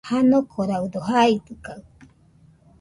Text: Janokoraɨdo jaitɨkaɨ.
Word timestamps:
Janokoraɨdo 0.09 0.99
jaitɨkaɨ. 1.09 1.79